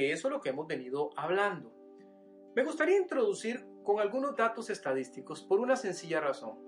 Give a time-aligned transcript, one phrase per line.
[0.00, 1.72] de eso es lo que hemos venido hablando.
[2.54, 6.58] Me gustaría introducir con algunos datos estadísticos por una sencilla razón.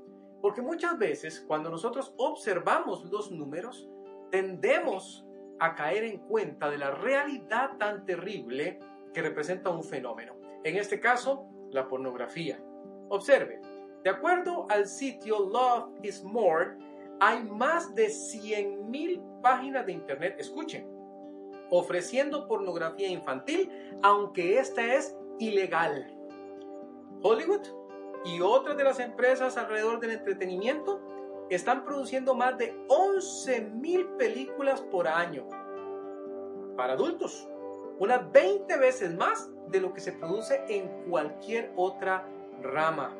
[0.40, 3.88] Porque muchas veces cuando nosotros observamos los números,
[4.30, 5.24] tendemos
[5.60, 8.80] a caer en cuenta de la realidad tan terrible
[9.14, 10.34] que representa un fenómeno.
[10.64, 12.62] En este caso, la pornografía.
[13.08, 13.60] Observe,
[14.02, 16.76] de acuerdo al sitio Love is More,
[17.20, 20.91] hay más de 100.000 páginas de internet, escuchen,
[21.72, 23.70] ofreciendo pornografía infantil,
[24.02, 26.14] aunque esta es ilegal.
[27.22, 27.66] Hollywood
[28.26, 31.00] y otras de las empresas alrededor del entretenimiento
[31.48, 35.48] están produciendo más de 11.000 películas por año
[36.76, 37.48] para adultos,
[37.98, 42.26] unas 20 veces más de lo que se produce en cualquier otra
[42.62, 43.14] rama.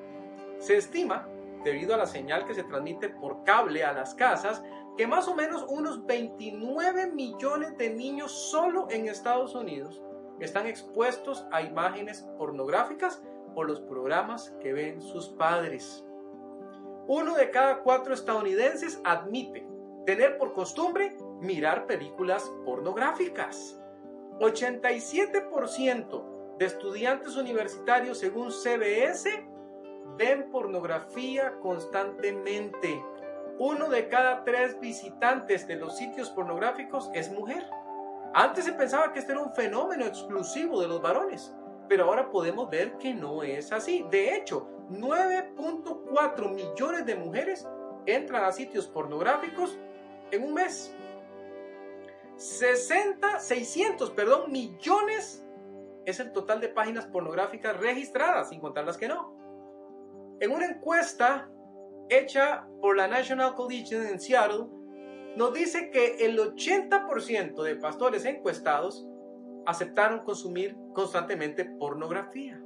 [0.59, 1.27] Se estima,
[1.65, 4.63] debido a la señal que se transmite por cable a las casas,
[4.97, 10.03] que más o menos unos 29 millones de niños solo en Estados Unidos
[10.41, 13.23] están expuestos a imágenes pornográficas
[13.55, 16.05] por los programas que ven sus padres.
[17.07, 19.67] Uno de cada cuatro estadounidenses admite
[20.07, 23.79] tener por costumbre mirar películas pornográficas.
[24.39, 29.29] 87% de estudiantes universitarios según CBS
[30.17, 33.03] ven pornografía constantemente.
[33.59, 37.65] Uno de cada tres visitantes de los sitios pornográficos es mujer.
[38.35, 41.55] Antes se pensaba que este era un fenómeno exclusivo de los varones,
[41.89, 44.07] pero ahora podemos ver que no es así.
[44.11, 47.69] De hecho, 9.4 millones de mujeres
[48.07, 49.79] entran a sitios pornográficos
[50.31, 50.95] en un mes.
[52.37, 55.45] 60, 600, perdón, millones
[56.05, 59.37] es el total de páginas pornográficas registradas, sin contar las que no.
[60.41, 61.49] En una encuesta
[62.09, 64.67] hecha por la National Collegiate en Seattle,
[65.37, 69.07] nos dice que el 80% de pastores encuestados
[69.67, 72.61] aceptaron consumir constantemente pornografía.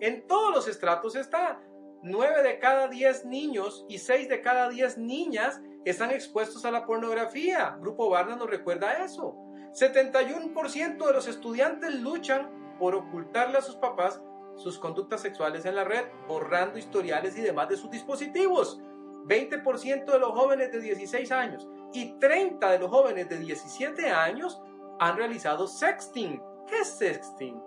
[0.00, 1.60] En todos los estratos está.
[2.02, 6.86] 9 de cada 10 niños y 6 de cada 10 niñas están expuestos a la
[6.86, 7.76] pornografía.
[7.80, 9.36] Grupo Barna nos recuerda eso.
[9.72, 14.22] 71% de los estudiantes luchan por ocultarle a sus papás
[14.60, 18.80] sus conductas sexuales en la red, borrando historiales y demás de sus dispositivos.
[19.26, 24.60] 20% de los jóvenes de 16 años y 30 de los jóvenes de 17 años
[24.98, 26.42] han realizado sexting.
[26.66, 27.60] ¿Qué es sexting?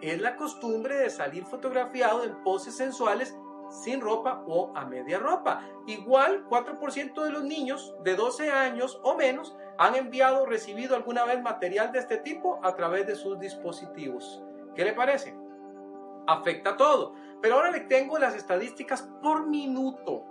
[0.00, 3.36] Es la costumbre de salir fotografiado en poses sensuales
[3.70, 5.62] sin ropa o a media ropa.
[5.86, 11.24] Igual, 4% de los niños de 12 años o menos han enviado o recibido alguna
[11.24, 14.42] vez material de este tipo a través de sus dispositivos.
[14.74, 15.45] ¿Qué le parece?
[16.26, 17.14] Afecta todo.
[17.40, 20.24] Pero ahora le tengo las estadísticas por minuto.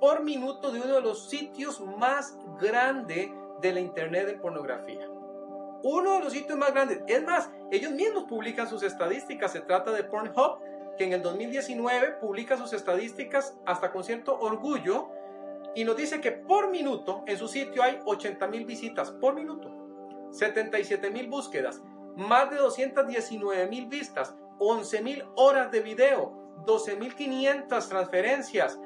[0.00, 3.30] Por minuto de uno de los sitios más grandes
[3.60, 5.08] de la Internet de pornografía.
[5.82, 7.00] Uno de los sitios más grandes.
[7.06, 9.52] Es más, ellos mismos publican sus estadísticas.
[9.52, 10.58] Se trata de Pornhub
[10.98, 15.08] que en el 2019 publica sus estadísticas hasta con cierto orgullo
[15.74, 19.70] y nos dice que por minuto en su sitio hay 80 mil visitas por minuto,
[20.32, 21.80] 77 mil búsquedas,
[22.16, 26.32] más de 219 mil vistas, 11 mil horas de video,
[26.66, 28.78] 12 mil 500 transferencias,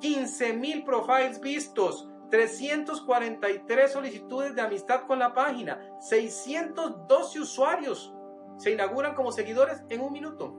[0.00, 8.12] 15 mil profiles vistos, 343 solicitudes de amistad con la página, 612 usuarios
[8.58, 10.54] se inauguran como seguidores en un minuto.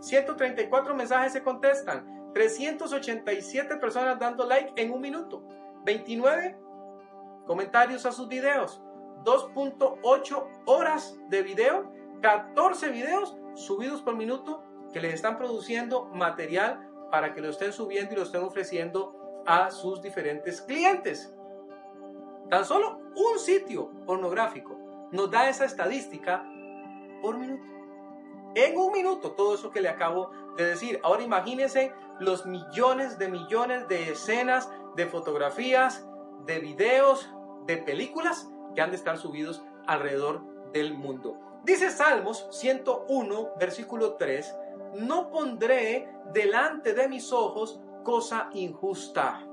[0.00, 5.44] 134 mensajes se contestan, 387 personas dando like en un minuto,
[5.84, 6.58] 29
[7.46, 8.82] comentarios a sus videos,
[9.24, 14.62] 2.8 horas de video, 14 videos subidos por minuto
[14.92, 19.70] que les están produciendo material para que lo estén subiendo y lo estén ofreciendo a
[19.70, 21.34] sus diferentes clientes.
[22.50, 24.78] Tan solo un sitio pornográfico
[25.10, 26.44] nos da esa estadística
[27.20, 27.72] por minuto
[28.54, 31.00] en un minuto todo eso que le acabo de decir.
[31.02, 36.06] Ahora imagínense los millones de millones de escenas, de fotografías,
[36.44, 37.30] de videos,
[37.66, 41.38] de películas que han de estar subidos alrededor del mundo.
[41.64, 44.56] Dice Salmos 101, versículo 3,
[44.94, 49.46] no pondré delante de mis ojos cosa injusta.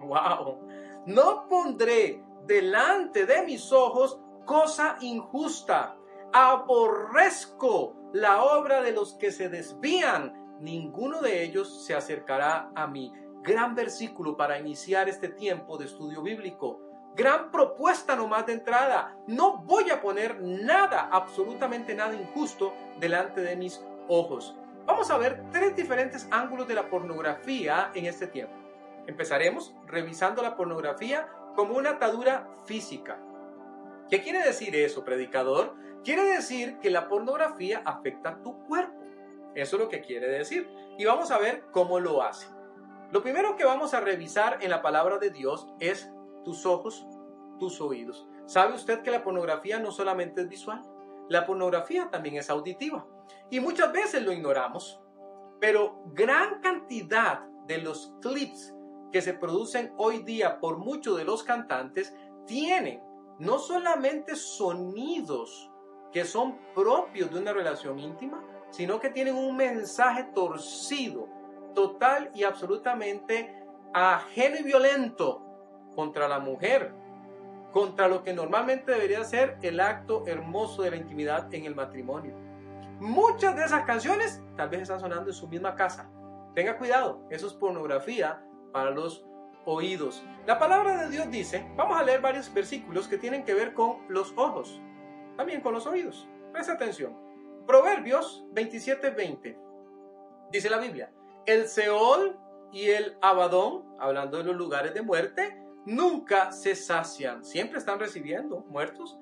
[0.00, 0.68] Wow.
[1.06, 5.96] No pondré delante de mis ojos cosa injusta.
[6.32, 13.12] Aborrezco la obra de los que se desvían, ninguno de ellos se acercará a mí.
[13.42, 16.85] Gran versículo para iniciar este tiempo de estudio bíblico.
[17.16, 19.16] Gran propuesta nomás de entrada.
[19.26, 24.54] No voy a poner nada, absolutamente nada injusto delante de mis ojos.
[24.84, 28.54] Vamos a ver tres diferentes ángulos de la pornografía en este tiempo.
[29.06, 33.18] Empezaremos revisando la pornografía como una atadura física.
[34.10, 35.74] ¿Qué quiere decir eso, predicador?
[36.04, 39.02] Quiere decir que la pornografía afecta tu cuerpo.
[39.54, 40.68] Eso es lo que quiere decir.
[40.98, 42.46] Y vamos a ver cómo lo hace.
[43.10, 46.10] Lo primero que vamos a revisar en la palabra de Dios es
[46.46, 47.04] tus ojos,
[47.58, 48.24] tus oídos.
[48.46, 50.80] ¿Sabe usted que la pornografía no solamente es visual?
[51.28, 53.04] La pornografía también es auditiva.
[53.50, 55.00] Y muchas veces lo ignoramos.
[55.58, 58.72] Pero gran cantidad de los clips
[59.10, 62.14] que se producen hoy día por muchos de los cantantes
[62.46, 63.02] tienen
[63.40, 65.72] no solamente sonidos
[66.12, 68.40] que son propios de una relación íntima,
[68.70, 71.26] sino que tienen un mensaje torcido,
[71.74, 75.45] total y absolutamente ajeno y violento
[75.96, 76.92] contra la mujer,
[77.72, 82.34] contra lo que normalmente debería ser el acto hermoso de la intimidad en el matrimonio.
[83.00, 86.08] Muchas de esas canciones tal vez están sonando en su misma casa.
[86.54, 89.26] Tenga cuidado, eso es pornografía para los
[89.66, 90.24] oídos.
[90.46, 93.98] La palabra de Dios dice, vamos a leer varios versículos que tienen que ver con
[94.08, 94.80] los ojos,
[95.36, 96.28] también con los oídos.
[96.52, 97.14] Presta atención.
[97.66, 99.58] Proverbios 27:20.
[100.52, 101.12] Dice la Biblia,
[101.44, 102.38] el Seol
[102.72, 108.60] y el Abadón, hablando de los lugares de muerte, nunca se sacian, siempre están recibiendo
[108.68, 109.18] muertos.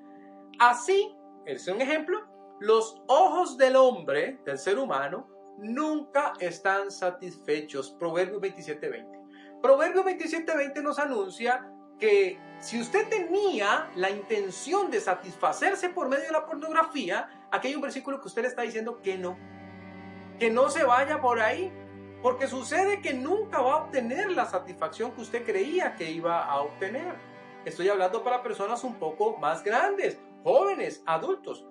[0.59, 1.15] Así,
[1.45, 2.19] es un ejemplo,
[2.59, 7.91] los ojos del hombre, del ser humano, nunca están satisfechos.
[7.91, 9.21] Proverbios 27:20.
[9.61, 16.31] Proverbios 27:20 nos anuncia que si usted tenía la intención de satisfacerse por medio de
[16.31, 19.37] la pornografía, aquí hay un versículo que usted le está diciendo que no,
[20.39, 21.71] que no se vaya por ahí,
[22.25, 26.59] porque sucede que nunca va a obtener la satisfacción que usted creía que iba a
[26.59, 27.13] obtener.
[27.65, 31.67] Estoy hablando para personas un poco más grandes, jóvenes, adultos.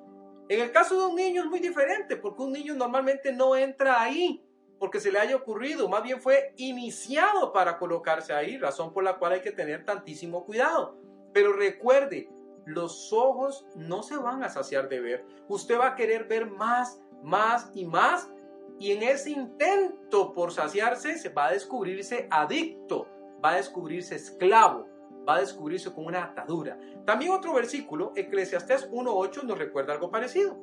[0.49, 4.01] En el caso de un niño es muy diferente, porque un niño normalmente no entra
[4.01, 4.47] ahí
[4.79, 9.17] porque se le haya ocurrido, más bien fue iniciado para colocarse ahí, razón por la
[9.17, 10.97] cual hay que tener tantísimo cuidado.
[11.33, 12.31] Pero recuerde,
[12.65, 15.27] los ojos no se van a saciar de ver.
[15.49, 18.31] Usted va a querer ver más, más y más.
[18.79, 23.07] Y en ese intento por saciarse se va a descubrirse adicto,
[23.45, 24.87] va a descubrirse esclavo,
[25.29, 26.79] va a descubrirse con una atadura.
[27.05, 30.57] También otro versículo, Eclesiastés 1.8, nos recuerda algo parecido.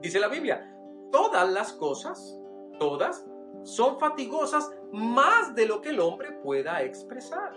[0.00, 0.74] Dice la Biblia,
[1.10, 2.38] todas las cosas,
[2.78, 3.26] todas,
[3.62, 7.52] son fatigosas más de lo que el hombre pueda expresar.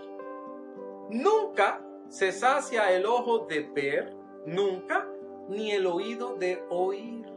[1.09, 4.15] Nunca se sacia el ojo de ver,
[4.45, 5.07] nunca,
[5.49, 7.32] ni el oído de oír.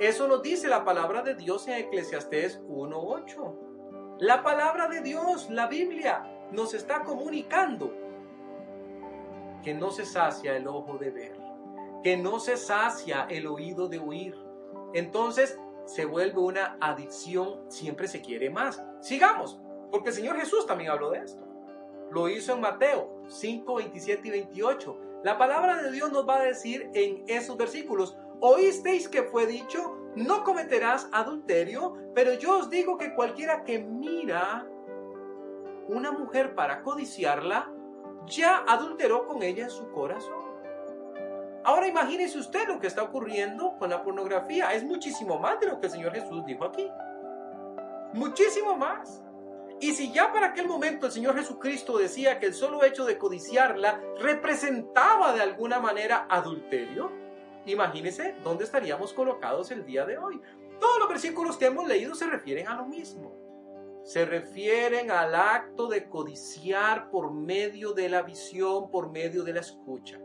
[0.00, 4.16] Eso nos dice la palabra de Dios en Eclesiastés 1.8.
[4.18, 7.92] La palabra de Dios, la Biblia, nos está comunicando
[9.62, 11.38] que no se sacia el ojo de ver,
[12.02, 14.34] que no se sacia el oído de oír.
[14.94, 18.82] Entonces, se vuelve una adicción, siempre se quiere más.
[19.02, 19.60] Sigamos,
[19.90, 21.46] porque el Señor Jesús también habló de esto.
[22.10, 24.98] Lo hizo en Mateo 5, 27 y 28.
[25.24, 29.96] La palabra de Dios nos va a decir en esos versículos, oísteis que fue dicho,
[30.16, 34.66] no cometerás adulterio, pero yo os digo que cualquiera que mira
[35.88, 37.70] una mujer para codiciarla,
[38.26, 40.50] ya adulteró con ella en su corazón.
[41.64, 44.72] Ahora imagínese usted lo que está ocurriendo con la pornografía.
[44.72, 46.88] Es muchísimo más de lo que el Señor Jesús dijo aquí.
[48.14, 49.22] Muchísimo más.
[49.78, 53.18] Y si ya para aquel momento el Señor Jesucristo decía que el solo hecho de
[53.18, 57.10] codiciarla representaba de alguna manera adulterio,
[57.66, 60.40] imagínese dónde estaríamos colocados el día de hoy.
[60.80, 63.34] Todos los versículos que hemos leído se refieren a lo mismo.
[64.04, 69.60] Se refieren al acto de codiciar por medio de la visión, por medio de la
[69.60, 70.18] escucha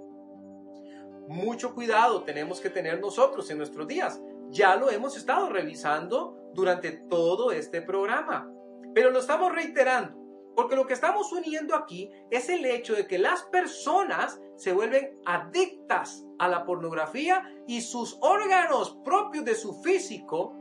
[1.28, 4.22] mucho cuidado tenemos que tener nosotros en nuestros días.
[4.50, 8.50] Ya lo hemos estado revisando durante todo este programa,
[8.94, 10.18] pero lo estamos reiterando,
[10.56, 15.20] porque lo que estamos uniendo aquí es el hecho de que las personas se vuelven
[15.26, 20.54] adictas a la pornografía y sus órganos propios de su físico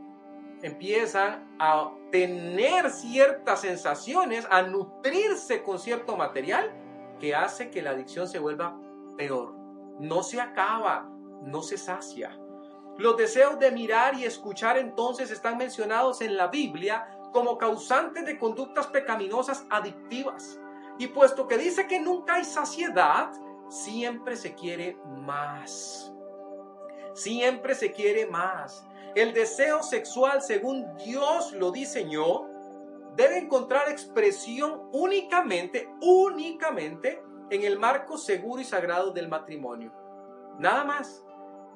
[0.61, 6.71] empiezan a tener ciertas sensaciones, a nutrirse con cierto material
[7.19, 8.77] que hace que la adicción se vuelva
[9.17, 9.65] peor
[9.99, 11.09] no se acaba,
[11.43, 12.37] no se sacia.
[12.97, 18.39] Los deseos de mirar y escuchar entonces están mencionados en la Biblia como causantes de
[18.39, 20.57] conductas pecaminosas adictivas.
[20.97, 23.29] Y puesto que dice que nunca hay saciedad,
[23.67, 26.13] siempre se quiere más.
[27.13, 28.87] Siempre se quiere más.
[29.15, 32.47] El deseo sexual, según Dios lo diseñó,
[33.17, 39.91] debe encontrar expresión únicamente, únicamente en el marco seguro y sagrado del matrimonio.
[40.57, 41.21] Nada más.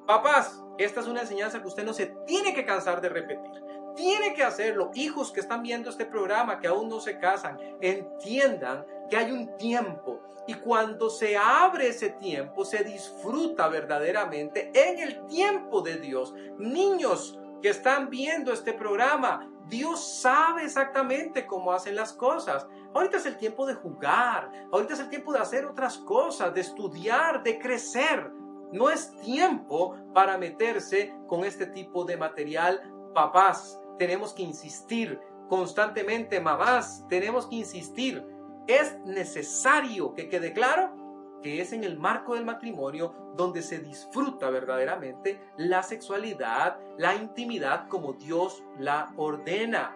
[0.06, 3.69] Papás, esta es una enseñanza que usted no se tiene que cansar de repetir.
[3.94, 4.90] Tiene que hacerlo.
[4.94, 9.56] Hijos que están viendo este programa, que aún no se casan, entiendan que hay un
[9.56, 10.20] tiempo.
[10.46, 16.34] Y cuando se abre ese tiempo, se disfruta verdaderamente en el tiempo de Dios.
[16.58, 22.66] Niños que están viendo este programa, Dios sabe exactamente cómo hacen las cosas.
[22.94, 26.62] Ahorita es el tiempo de jugar, ahorita es el tiempo de hacer otras cosas, de
[26.62, 28.32] estudiar, de crecer.
[28.72, 32.80] No es tiempo para meterse con este tipo de material.
[33.14, 38.26] Papás, tenemos que insistir constantemente, mamás, tenemos que insistir.
[38.66, 44.48] Es necesario que quede claro que es en el marco del matrimonio donde se disfruta
[44.48, 49.94] verdaderamente la sexualidad, la intimidad como Dios la ordena.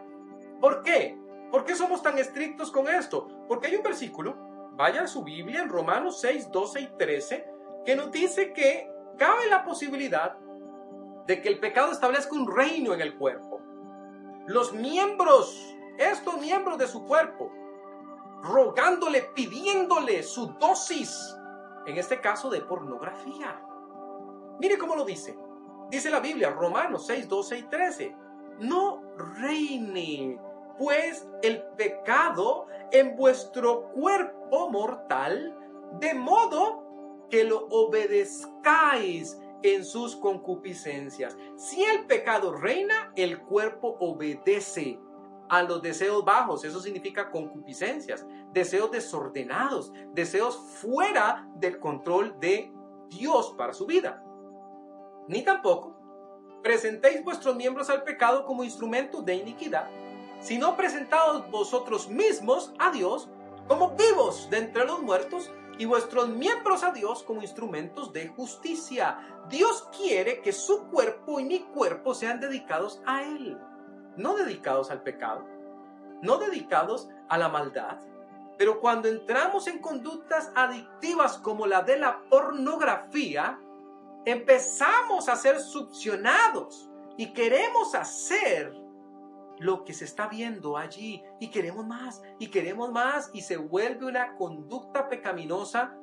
[0.60, 1.18] ¿Por qué?
[1.50, 3.46] ¿Por qué somos tan estrictos con esto?
[3.48, 4.36] Porque hay un versículo,
[4.76, 7.46] vaya a su Biblia en Romanos 6, 12 y 13,
[7.86, 10.36] que nos dice que cabe la posibilidad
[11.26, 13.53] de que el pecado establezca un reino en el cuerpo.
[14.46, 17.50] Los miembros, estos miembros de su cuerpo,
[18.42, 21.34] rogándole, pidiéndole su dosis,
[21.86, 23.60] en este caso de pornografía.
[24.58, 25.38] Mire cómo lo dice.
[25.90, 28.16] Dice la Biblia, Romanos 6, 12 y 13.
[28.60, 30.40] No reine
[30.78, 35.56] pues el pecado en vuestro cuerpo mortal,
[36.00, 41.36] de modo que lo obedezcáis en sus concupiscencias.
[41.56, 45.00] Si el pecado reina, el cuerpo obedece
[45.48, 52.72] a los deseos bajos, eso significa concupiscencias, deseos desordenados, deseos fuera del control de
[53.08, 54.22] Dios para su vida.
[55.28, 55.96] Ni tampoco
[56.62, 59.88] presentéis vuestros miembros al pecado como instrumento de iniquidad,
[60.40, 63.30] sino presentados vosotros mismos a Dios
[63.66, 69.18] como vivos de entre los muertos y vuestros miembros a Dios como instrumentos de justicia.
[69.48, 73.58] Dios quiere que su cuerpo y mi cuerpo sean dedicados a Él,
[74.16, 75.46] no dedicados al pecado,
[76.22, 77.98] no dedicados a la maldad.
[78.56, 83.58] Pero cuando entramos en conductas adictivas como la de la pornografía,
[84.24, 88.83] empezamos a ser succionados y queremos hacer
[89.58, 94.06] lo que se está viendo allí y queremos más y queremos más y se vuelve
[94.06, 95.96] una conducta pecaminosa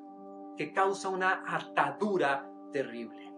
[0.58, 3.32] que causa una atadura terrible.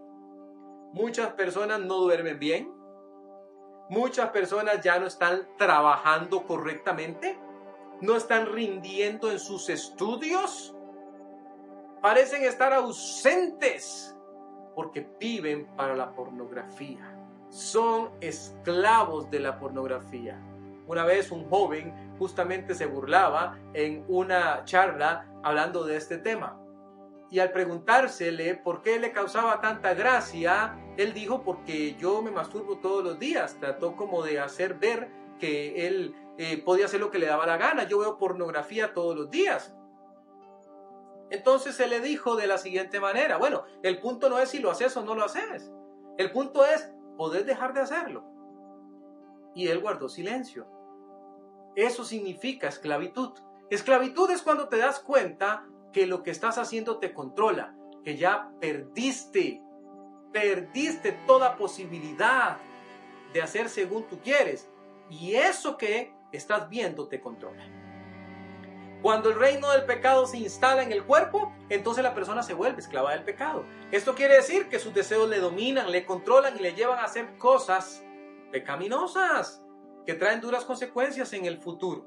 [0.92, 2.72] Muchas personas no duermen bien,
[3.88, 7.38] muchas personas ya no están trabajando correctamente,
[8.00, 10.76] no están rindiendo en sus estudios,
[12.00, 14.16] parecen estar ausentes
[14.74, 17.13] porque viven para la pornografía
[17.54, 20.36] son esclavos de la pornografía.
[20.88, 26.60] Una vez un joven justamente se burlaba en una charla hablando de este tema.
[27.30, 32.78] Y al preguntársele por qué le causaba tanta gracia, él dijo porque yo me masturbo
[32.78, 33.56] todos los días.
[33.60, 35.08] Trató como de hacer ver
[35.38, 37.84] que él eh, podía hacer lo que le daba la gana.
[37.84, 39.72] Yo veo pornografía todos los días.
[41.30, 44.72] Entonces se le dijo de la siguiente manera, bueno, el punto no es si lo
[44.72, 45.70] haces o no lo haces.
[46.16, 48.24] El punto es podés dejar de hacerlo.
[49.54, 50.66] Y él guardó silencio.
[51.76, 53.32] Eso significa esclavitud.
[53.70, 58.52] Esclavitud es cuando te das cuenta que lo que estás haciendo te controla, que ya
[58.60, 59.62] perdiste,
[60.32, 62.58] perdiste toda posibilidad
[63.32, 64.68] de hacer según tú quieres.
[65.10, 67.64] Y eso que estás viendo te controla.
[69.04, 72.80] Cuando el reino del pecado se instala en el cuerpo, entonces la persona se vuelve
[72.80, 73.66] esclava del pecado.
[73.92, 77.36] Esto quiere decir que sus deseos le dominan, le controlan y le llevan a hacer
[77.36, 78.02] cosas
[78.50, 79.62] pecaminosas
[80.06, 82.06] que traen duras consecuencias en el futuro.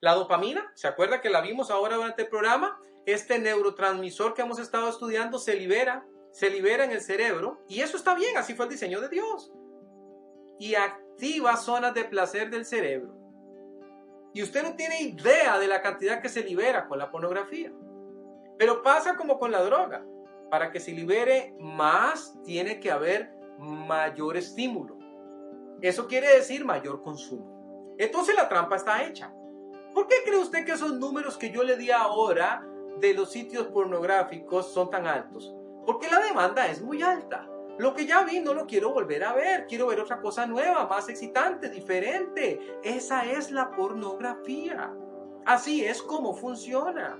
[0.00, 2.80] La dopamina, ¿se acuerda que la vimos ahora durante el programa?
[3.04, 7.98] Este neurotransmisor que hemos estado estudiando se libera, se libera en el cerebro y eso
[7.98, 9.52] está bien, así fue el diseño de Dios.
[10.58, 13.23] Y activa zonas de placer del cerebro
[14.34, 17.72] y usted no tiene idea de la cantidad que se libera con la pornografía.
[18.58, 20.04] Pero pasa como con la droga.
[20.50, 24.98] Para que se libere más, tiene que haber mayor estímulo.
[25.80, 27.94] Eso quiere decir mayor consumo.
[27.96, 29.32] Entonces la trampa está hecha.
[29.94, 32.66] ¿Por qué cree usted que esos números que yo le di ahora
[32.98, 35.54] de los sitios pornográficos son tan altos?
[35.86, 37.48] Porque la demanda es muy alta.
[37.76, 40.86] Lo que ya vi no lo quiero volver a ver, quiero ver otra cosa nueva,
[40.86, 42.78] más excitante, diferente.
[42.84, 44.92] Esa es la pornografía.
[45.44, 47.18] Así es como funciona.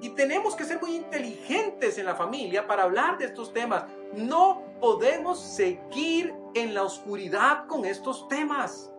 [0.00, 3.84] Y tenemos que ser muy inteligentes en la familia para hablar de estos temas.
[4.14, 8.90] No podemos seguir en la oscuridad con estos temas.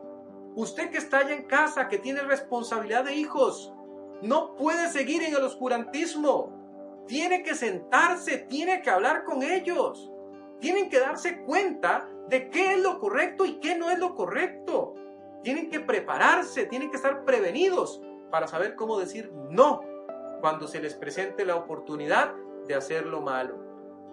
[0.55, 3.73] Usted que está allá en casa, que tiene responsabilidad de hijos,
[4.21, 7.03] no puede seguir en el oscurantismo.
[7.07, 10.11] Tiene que sentarse, tiene que hablar con ellos
[10.59, 14.95] tienen que darse cuenta de qué es lo correcto y qué no es lo correcto.
[15.43, 19.81] Tienen que prepararse, tienen que estar prevenidos para saber cómo decir no
[20.41, 22.33] cuando se les presente la oportunidad
[22.67, 23.57] de hacer lo malo.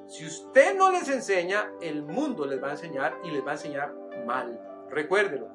[0.06, 3.54] Si usted no les enseña, el mundo les va a enseñar y les va a
[3.54, 3.94] enseñar
[4.26, 4.60] mal.
[4.90, 5.48] Recuérdelo.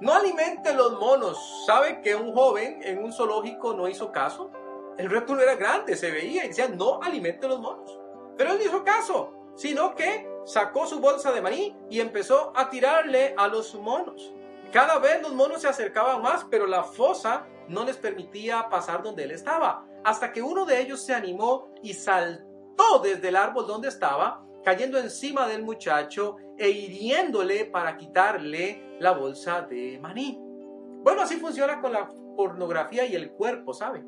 [0.00, 1.64] No alimente los monos.
[1.66, 4.50] ¿Sabe que un joven en un zoológico no hizo caso?
[4.96, 7.98] El no era grande, se veía y decía, no alimente los monos.
[8.36, 12.70] Pero él no hizo caso, sino que sacó su bolsa de maní y empezó a
[12.70, 14.32] tirarle a los monos.
[14.72, 19.24] Cada vez los monos se acercaban más, pero la fosa no les permitía pasar donde
[19.24, 23.88] él estaba, hasta que uno de ellos se animó y saltó desde el árbol donde
[23.88, 30.38] estaba, cayendo encima del muchacho e hiriéndole para quitarle la bolsa de maní.
[30.40, 34.04] Bueno, así funciona con la pornografía y el cuerpo, ¿sabe?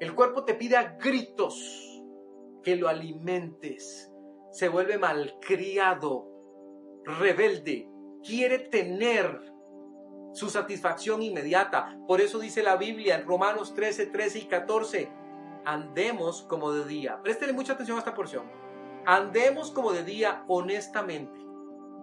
[0.00, 2.02] El cuerpo te pide a gritos
[2.62, 4.11] que lo alimentes.
[4.52, 6.28] Se vuelve malcriado,
[7.04, 7.88] rebelde,
[8.22, 9.52] quiere tener
[10.32, 11.98] su satisfacción inmediata.
[12.06, 15.12] Por eso dice la Biblia en Romanos 13, 13 y 14,
[15.64, 17.20] andemos como de día.
[17.22, 18.44] Préstele mucha atención a esta porción.
[19.04, 21.40] Andemos como de día honestamente.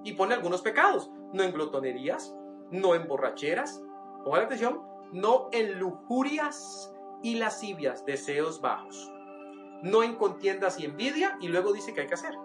[0.03, 2.35] Y pone algunos pecados, no en glotonerías,
[2.71, 3.83] no en borracheras,
[4.23, 9.11] ponga atención, no en lujurias y lascivias, deseos bajos,
[9.81, 12.35] no en contiendas y envidia, y luego dice que hay que hacer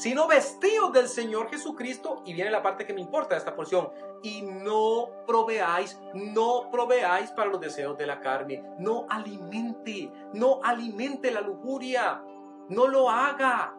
[0.00, 2.22] sino vestidos del Señor Jesucristo.
[2.24, 3.90] Y viene la parte que me importa de esta porción.
[4.22, 8.64] Y no proveáis, no proveáis para los deseos de la carne.
[8.78, 12.22] No alimente, no alimente la lujuria.
[12.70, 13.74] No lo haga.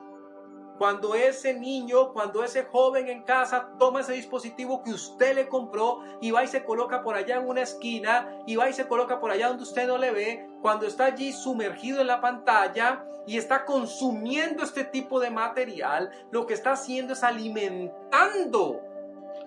[0.81, 5.99] Cuando ese niño, cuando ese joven en casa toma ese dispositivo que usted le compró
[6.21, 9.19] y va y se coloca por allá en una esquina y va y se coloca
[9.19, 13.37] por allá donde usted no le ve, cuando está allí sumergido en la pantalla y
[13.37, 18.81] está consumiendo este tipo de material, lo que está haciendo es alimentando,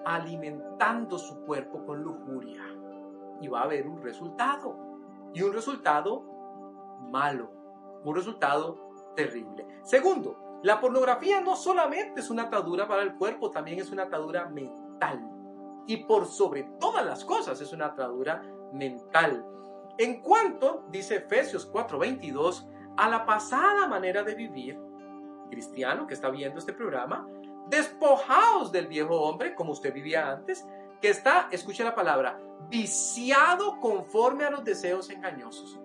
[0.04, 2.62] alimentando su cuerpo con lujuria.
[3.40, 4.76] Y va a haber un resultado.
[5.34, 6.22] Y un resultado
[7.10, 7.50] malo.
[8.04, 9.66] Un resultado terrible.
[9.82, 14.48] Segundo, la pornografía no solamente es una atadura para el cuerpo, también es una atadura
[14.48, 15.20] mental.
[15.86, 19.44] Y por sobre todas las cosas es una atadura mental.
[19.98, 24.80] En cuanto, dice Efesios 4:22, a la pasada manera de vivir,
[25.50, 27.28] cristiano que está viendo este programa,
[27.68, 30.66] despojaos del viejo hombre como usted vivía antes,
[30.98, 35.78] que está, escuche la palabra, viciado conforme a los deseos engañosos.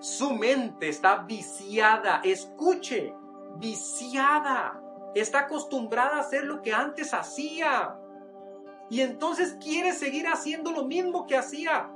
[0.00, 3.14] Su mente está viciada, escuche,
[3.56, 4.80] viciada,
[5.14, 7.96] está acostumbrada a hacer lo que antes hacía.
[8.88, 11.90] Y entonces quiere seguir haciendo lo mismo que hacía.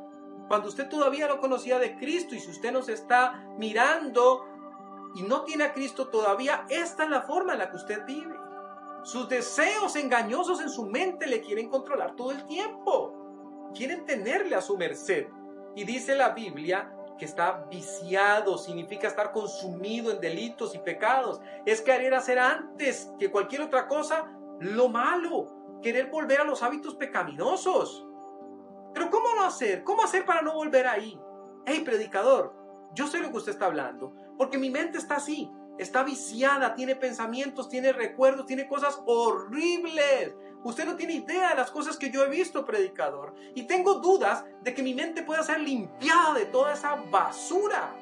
[0.49, 4.45] Cuando usted todavía no conocía de Cristo y si usted nos está mirando
[5.15, 8.37] y no tiene a Cristo todavía, esta es la forma en la que usted vive.
[9.03, 13.71] Sus deseos engañosos en su mente le quieren controlar todo el tiempo.
[13.75, 15.27] Quieren tenerle a su merced.
[15.75, 21.41] Y dice la Biblia que está viciado, significa estar consumido en delitos y pecados.
[21.65, 26.95] Es querer hacer antes que cualquier otra cosa lo malo, querer volver a los hábitos
[26.95, 28.07] pecaminosos.
[28.93, 29.85] Pero ¿cómo no hacer?
[29.85, 31.19] ¿Cómo hacer para no volver ahí?
[31.67, 32.55] Hey, predicador,
[32.95, 36.95] yo sé lo que usted está hablando, porque mi mente está así, está viciada, tiene
[36.95, 40.35] pensamientos, tiene recuerdos, tiene cosas horribles.
[40.65, 43.35] Usted no tiene idea de las cosas que yo he visto, predicador.
[43.55, 47.95] Y tengo dudas de que mi mente pueda ser limpiada de toda esa basura.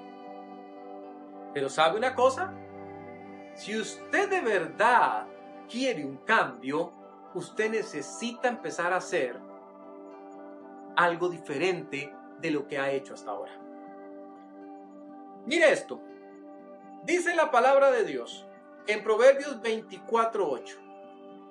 [1.52, 2.54] Pero ¿sabe una cosa?
[3.54, 5.26] Si usted de verdad
[5.68, 6.92] quiere un cambio,
[7.34, 9.38] usted necesita empezar a hacer
[10.96, 13.52] algo diferente de lo que ha hecho hasta ahora.
[15.46, 16.00] Mire esto.
[17.02, 18.46] Dice la palabra de Dios
[18.86, 20.81] en Proverbios 24:8.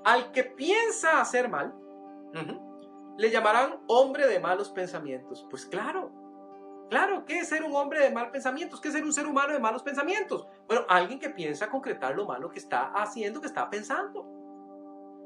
[0.04, 1.74] Al que piensa hacer mal,
[3.18, 5.46] le llamarán hombre de malos pensamientos.
[5.50, 6.12] Pues claro,
[6.90, 8.82] claro, ¿qué es ser un hombre de malos pensamientos?
[8.82, 10.48] ¿Qué es ser un ser humano de malos pensamientos?
[10.68, 14.28] Bueno, alguien que piensa concretar lo malo que está haciendo, que está pensando.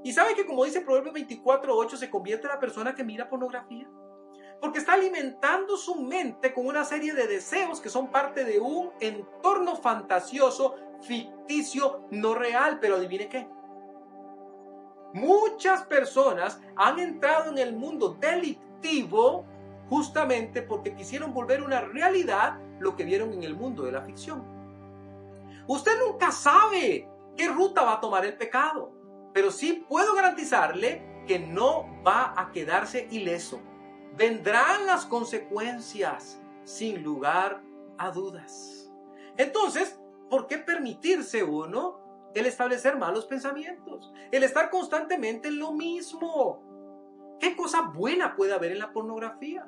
[0.03, 3.89] Y sabe que como dice Proverbios 24:8, se convierte en la persona que mira pornografía.
[4.61, 8.91] Porque está alimentando su mente con una serie de deseos que son parte de un
[8.99, 12.79] entorno fantasioso, ficticio, no real.
[12.79, 13.47] Pero adivine qué,
[15.15, 19.45] Muchas personas han entrado en el mundo delictivo
[19.89, 24.43] justamente porque quisieron volver una realidad lo que vieron en el mundo de la ficción.
[25.67, 28.91] Usted nunca sabe qué ruta va a tomar el pecado,
[29.33, 33.61] pero sí puedo garantizarle que no va a quedarse ileso.
[34.17, 37.63] Vendrán las consecuencias sin lugar
[37.97, 38.91] a dudas.
[39.37, 39.97] Entonces,
[40.29, 42.04] ¿por qué permitirse uno
[42.35, 46.61] el establecer malos pensamientos, el estar constantemente en lo mismo.
[47.39, 49.65] ¿Qué cosa buena puede haber en la pornografía?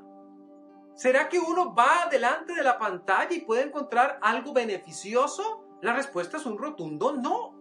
[0.94, 5.66] ¿Será que uno va delante de la pantalla y puede encontrar algo beneficioso?
[5.82, 7.56] La respuesta es un rotundo no.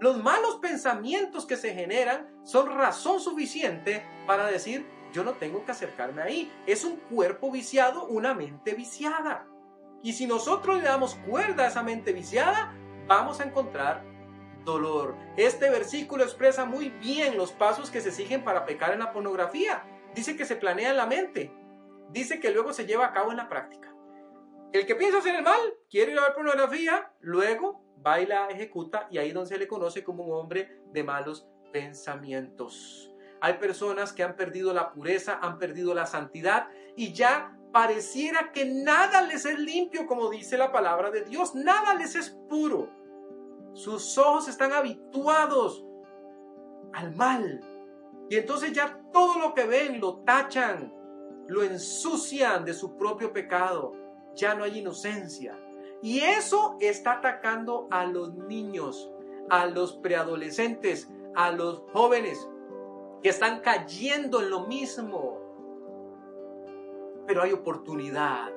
[0.00, 5.72] Los malos pensamientos que se generan son razón suficiente para decir, yo no tengo que
[5.72, 6.52] acercarme ahí.
[6.66, 9.46] Es un cuerpo viciado, una mente viciada.
[10.02, 12.72] Y si nosotros le damos cuerda a esa mente viciada,
[13.08, 14.04] vamos a encontrar
[14.64, 15.16] dolor.
[15.36, 19.82] Este versículo expresa muy bien los pasos que se siguen para pecar en la pornografía.
[20.14, 21.52] Dice que se planea en la mente.
[22.10, 23.92] Dice que luego se lleva a cabo en la práctica.
[24.72, 29.18] El que piensa hacer el mal, quiere ir a ver pornografía, luego baila, ejecuta y
[29.18, 33.10] ahí es donde se le conoce como un hombre de malos pensamientos.
[33.40, 38.64] Hay personas que han perdido la pureza, han perdido la santidad y ya pareciera que
[38.66, 42.97] nada les es limpio, como dice la palabra de Dios, nada les es puro.
[43.72, 45.84] Sus ojos están habituados
[46.92, 47.60] al mal.
[48.28, 50.92] Y entonces ya todo lo que ven lo tachan,
[51.46, 53.94] lo ensucian de su propio pecado.
[54.34, 55.58] Ya no hay inocencia.
[56.02, 59.10] Y eso está atacando a los niños,
[59.50, 62.48] a los preadolescentes, a los jóvenes
[63.22, 65.38] que están cayendo en lo mismo.
[67.26, 68.52] Pero hay oportunidad.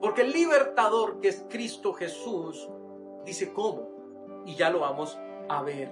[0.00, 2.68] Porque el libertador que es Cristo Jesús
[3.24, 3.97] dice cómo.
[4.44, 5.90] Y ya lo vamos a ver.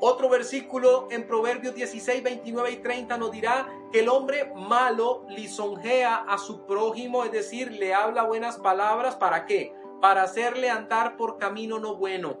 [0.00, 6.16] Otro versículo en Proverbios 16, 29 y 30 nos dirá que el hombre malo lisonjea
[6.16, 9.16] a su prójimo, es decir, le habla buenas palabras.
[9.16, 9.74] ¿Para qué?
[10.02, 12.38] Para hacerle andar por camino no bueno.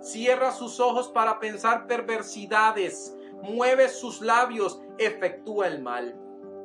[0.00, 6.18] Cierra sus ojos para pensar perversidades mueve sus labios, efectúa el mal.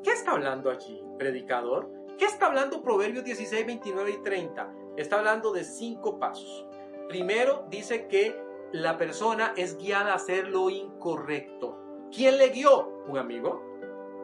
[0.04, 1.90] ¿Qué está hablando allí, predicador?
[2.18, 4.74] ¿Qué está hablando Proverbios 16, 29 y 30?
[4.98, 6.66] Está hablando de cinco pasos.
[7.08, 8.36] Primero dice que
[8.72, 11.80] la persona es guiada a hacer lo incorrecto.
[12.12, 13.04] ¿Quién le guió?
[13.08, 13.62] ¿Un amigo?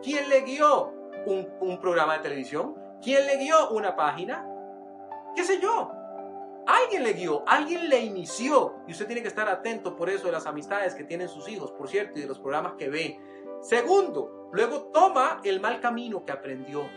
[0.01, 0.93] ¿Quién le guió?
[1.25, 2.75] ¿Un, programa de televisión?
[3.01, 3.69] ¿Quién le guió?
[3.69, 4.47] ¿Una página?
[5.35, 5.91] ¿Qué sé yo?
[6.65, 8.75] Alguien le guió, alguien le inició.
[8.87, 11.71] Y usted tiene que estar atento por eso de las amistades que tienen sus hijos,
[11.71, 13.19] por cierto, y de los programas que ve.
[13.61, 16.89] Segundo, luego toma el mal camino que aprendió.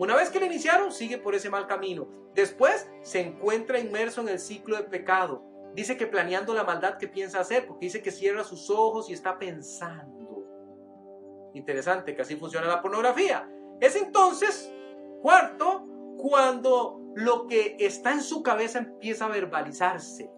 [0.00, 2.08] Una vez que le iniciaron, sigue por ese mal camino.
[2.34, 5.44] Después se encuentra inmerso en el ciclo de pecado.
[5.74, 9.12] Dice que planeando la maldad que piensa hacer, porque dice que cierra sus ojos y
[9.12, 10.42] está pensando.
[11.52, 13.46] Interesante que así funciona la pornografía.
[13.78, 14.72] Es entonces,
[15.20, 15.86] cuarto,
[16.16, 20.30] cuando lo que está en su cabeza empieza a verbalizarse.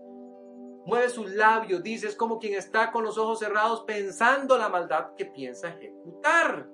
[0.86, 5.14] Mueve sus labios, dice, es como quien está con los ojos cerrados pensando la maldad
[5.16, 6.68] que piensa ejecutar.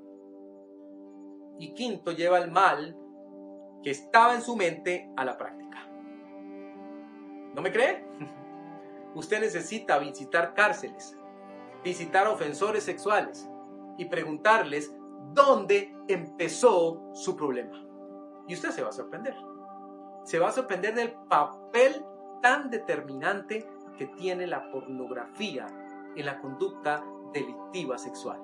[1.58, 2.96] Y quinto, lleva el mal
[3.82, 5.86] que estaba en su mente a la práctica.
[7.54, 8.06] ¿No me cree?
[9.14, 11.16] Usted necesita visitar cárceles,
[11.82, 13.48] visitar ofensores sexuales
[13.96, 14.94] y preguntarles
[15.32, 17.84] dónde empezó su problema.
[18.46, 19.34] Y usted se va a sorprender
[20.28, 22.04] se va a sorprender del papel
[22.42, 23.66] tan determinante
[23.96, 25.66] que tiene la pornografía
[26.14, 28.38] en la conducta delictiva sexual.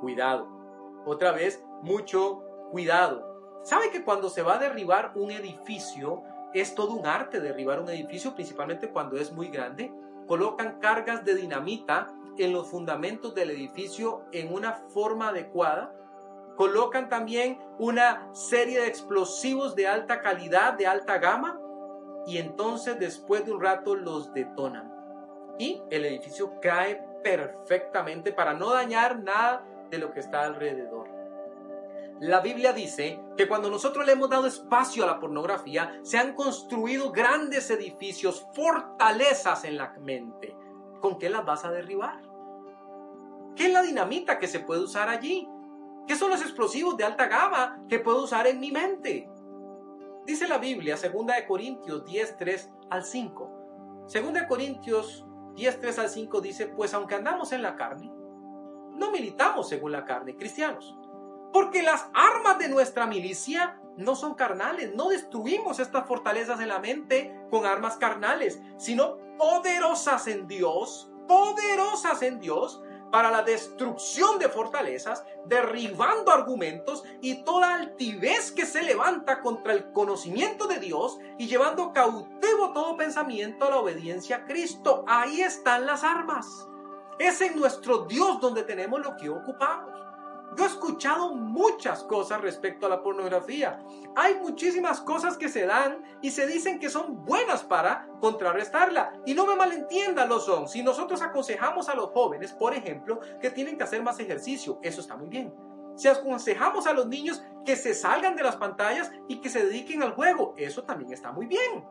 [0.00, 0.46] Cuidado,
[1.04, 3.60] otra vez, mucho cuidado.
[3.62, 6.22] ¿Sabe que cuando se va a derribar un edificio,
[6.54, 9.92] es todo un arte derribar un edificio, principalmente cuando es muy grande?
[10.26, 12.08] Colocan cargas de dinamita
[12.38, 15.92] en los fundamentos del edificio en una forma adecuada
[16.56, 21.60] colocan también una serie de explosivos de alta calidad, de alta gama,
[22.26, 24.92] y entonces después de un rato los detonan.
[25.58, 30.95] Y el edificio cae perfectamente para no dañar nada de lo que está alrededor.
[32.20, 36.34] La Biblia dice que cuando nosotros le hemos dado espacio a la pornografía, se han
[36.34, 40.56] construido grandes edificios, fortalezas en la mente.
[41.00, 42.22] ¿Con qué las vas a derribar?
[43.54, 45.46] ¿Qué es la dinamita que se puede usar allí?
[46.06, 49.28] ¿Qué son los explosivos de alta gama que puedo usar en mi mente?
[50.24, 51.12] Dice la Biblia, 2
[51.46, 54.06] Corintios 10, 3 al 5.
[54.10, 58.10] 2 Corintios 10, 3 al 5 dice, pues aunque andamos en la carne,
[58.94, 60.96] no militamos según la carne, cristianos.
[61.52, 66.78] Porque las armas de nuestra milicia no son carnales, no destruimos estas fortalezas en la
[66.78, 74.48] mente con armas carnales, sino poderosas en Dios, poderosas en Dios para la destrucción de
[74.48, 81.46] fortalezas, derribando argumentos y toda altivez que se levanta contra el conocimiento de Dios y
[81.46, 85.04] llevando cautivo todo pensamiento a la obediencia a Cristo.
[85.06, 86.68] Ahí están las armas.
[87.18, 89.95] Es en nuestro Dios donde tenemos lo que ocupamos.
[90.56, 93.78] Yo he escuchado muchas cosas respecto a la pornografía.
[94.14, 99.12] Hay muchísimas cosas que se dan y se dicen que son buenas para contrarrestarla.
[99.26, 100.66] Y no me malentiendan, lo son.
[100.66, 105.02] Si nosotros aconsejamos a los jóvenes, por ejemplo, que tienen que hacer más ejercicio, eso
[105.02, 105.54] está muy bien.
[105.94, 110.02] Si aconsejamos a los niños que se salgan de las pantallas y que se dediquen
[110.02, 111.84] al juego, eso también está muy bien.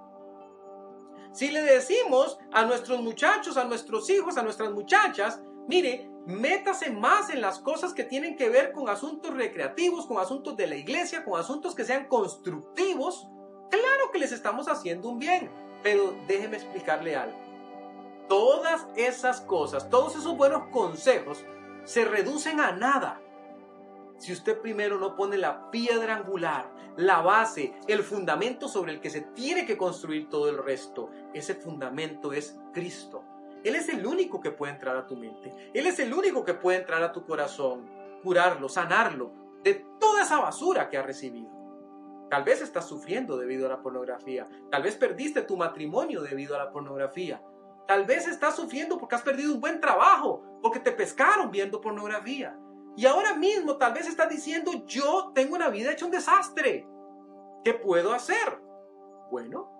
[1.33, 7.29] Si le decimos a nuestros muchachos, a nuestros hijos, a nuestras muchachas, mire, métase más
[7.29, 11.23] en las cosas que tienen que ver con asuntos recreativos, con asuntos de la iglesia,
[11.23, 13.27] con asuntos que sean constructivos,
[13.69, 15.51] claro que les estamos haciendo un bien.
[15.83, 17.37] Pero déjeme explicarle algo.
[18.27, 21.45] Todas esas cosas, todos esos buenos consejos
[21.83, 23.21] se reducen a nada
[24.17, 29.09] si usted primero no pone la piedra angular, la base, el fundamento sobre el que
[29.09, 33.23] se tiene que construir todo el resto, ese fundamento es Cristo.
[33.65, 35.71] Él es el único que puede entrar a tu mente.
[35.73, 37.89] Él es el único que puede entrar a tu corazón,
[38.21, 41.49] curarlo, sanarlo de toda esa basura que ha recibido.
[42.29, 44.47] Tal vez estás sufriendo debido a la pornografía.
[44.69, 47.41] Tal vez perdiste tu matrimonio debido a la pornografía.
[47.87, 52.55] Tal vez estás sufriendo porque has perdido un buen trabajo, porque te pescaron viendo pornografía.
[52.95, 56.87] Y ahora mismo tal vez estás diciendo, yo tengo una vida hecha un desastre.
[57.63, 58.59] ¿Qué puedo hacer?
[59.31, 59.71] Bueno,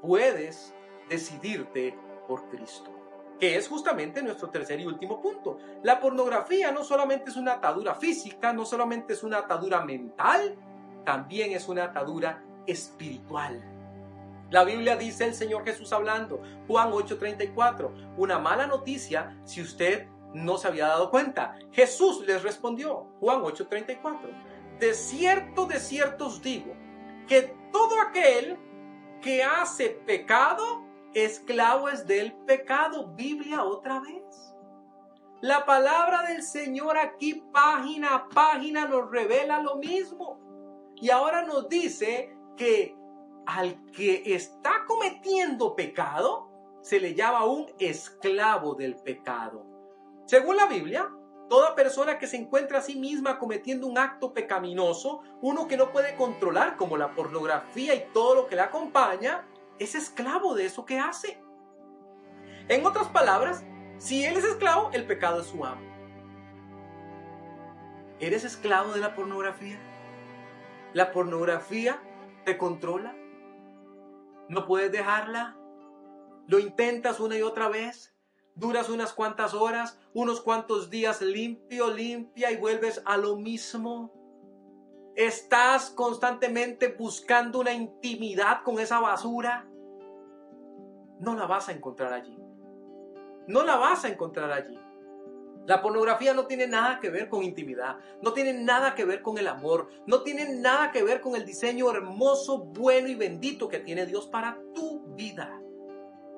[0.00, 0.74] puedes
[1.10, 2.90] decidirte por Cristo,
[3.40, 5.56] que es justamente nuestro tercer y último punto.
[5.82, 10.56] La pornografía no solamente es una atadura física, no solamente es una atadura mental,
[11.06, 13.64] también es una atadura espiritual.
[14.50, 20.58] La Biblia dice el Señor Jesús hablando, Juan 8:34, una mala noticia si usted no
[20.58, 21.56] se había dado cuenta.
[21.72, 24.18] Jesús les respondió, Juan 8:34,
[24.78, 26.74] de cierto, de cierto os digo,
[27.26, 28.58] que todo aquel
[29.22, 33.12] que hace pecado, esclavo es del pecado.
[33.14, 34.54] Biblia otra vez.
[35.40, 40.38] La palabra del Señor aquí, página a página, nos revela lo mismo.
[40.96, 42.94] Y ahora nos dice que
[43.46, 46.50] al que está cometiendo pecado,
[46.82, 49.64] se le llama un esclavo del pecado.
[50.26, 51.10] Según la Biblia,
[51.48, 55.90] toda persona que se encuentra a sí misma cometiendo un acto pecaminoso, uno que no
[55.90, 59.46] puede controlar como la pornografía y todo lo que la acompaña,
[59.80, 61.42] es esclavo de eso que hace.
[62.68, 63.64] En otras palabras,
[63.98, 65.82] si él es esclavo, el pecado es su amo.
[68.20, 69.80] ¿Eres esclavo de la pornografía?
[70.92, 72.00] ¿La pornografía
[72.44, 73.16] te controla?
[74.48, 75.56] ¿No puedes dejarla?
[76.46, 78.14] ¿Lo intentas una y otra vez?
[78.54, 84.12] duras unas cuantas horas, unos cuantos días limpio, limpia y vuelves a lo mismo.
[85.16, 89.66] Estás constantemente buscando una intimidad con esa basura.
[91.18, 92.38] No la vas a encontrar allí.
[93.46, 94.78] No la vas a encontrar allí.
[95.66, 99.36] La pornografía no tiene nada que ver con intimidad, no tiene nada que ver con
[99.38, 103.78] el amor, no tiene nada que ver con el diseño hermoso, bueno y bendito que
[103.78, 105.59] tiene Dios para tu vida.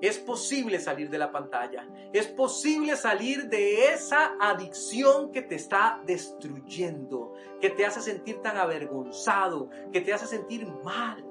[0.03, 1.89] Es posible salir de la pantalla.
[2.13, 8.57] Es posible salir de esa adicción que te está destruyendo, que te hace sentir tan
[8.57, 11.25] avergonzado, que te hace sentir mal.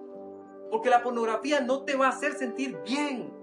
[0.71, 3.33] Porque la pornografía no te va a hacer sentir bien.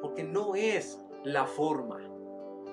[0.00, 2.00] Porque no es la forma,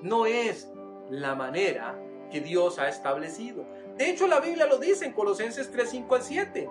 [0.02, 0.72] no es
[1.10, 3.68] la manera que Dios ha establecido.
[3.98, 6.70] De hecho, la Biblia lo dice en Colosenses 3, 5 al 7.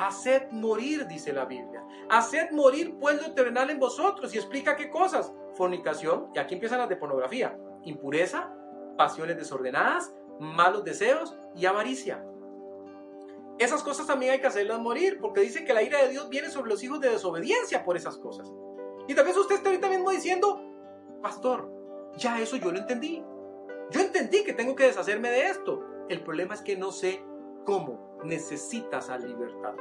[0.00, 1.84] Haced morir, dice la Biblia.
[2.08, 4.34] Haced morir pues lo terrenal en vosotros.
[4.34, 5.30] Y explica qué cosas.
[5.52, 7.58] Fornicación, y aquí empiezan las de pornografía.
[7.84, 8.50] Impureza,
[8.96, 12.24] pasiones desordenadas, malos deseos y avaricia.
[13.58, 16.48] Esas cosas también hay que hacerlas morir, porque dice que la ira de Dios viene
[16.48, 18.50] sobre los hijos de desobediencia por esas cosas.
[19.06, 20.64] Y tal vez usted esté ahorita mismo diciendo,
[21.20, 21.70] pastor,
[22.16, 23.22] ya eso yo lo entendí.
[23.90, 25.84] Yo entendí que tengo que deshacerme de esto.
[26.08, 27.22] El problema es que no sé
[27.66, 29.80] cómo necesitas al libertador.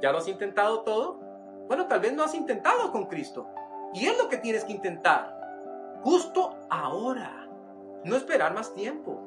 [0.00, 1.20] ¿Ya lo has intentado todo?
[1.68, 3.46] Bueno, tal vez no has intentado con Cristo.
[3.94, 5.38] Y es lo que tienes que intentar.
[6.02, 7.48] Justo ahora.
[8.04, 9.20] No esperar más tiempo.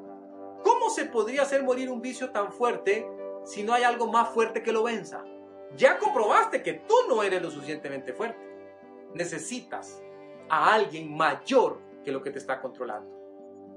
[0.62, 3.06] ¿Cómo se podría hacer morir un vicio tan fuerte
[3.44, 5.22] si no hay algo más fuerte que lo venza?
[5.76, 8.38] Ya comprobaste que tú no eres lo suficientemente fuerte.
[9.12, 10.02] Necesitas
[10.48, 13.14] a alguien mayor que lo que te está controlando.